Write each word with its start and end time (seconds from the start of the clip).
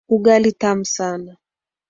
Ugali 0.15 0.51
tamu 0.51 0.85
sana. 0.85 1.37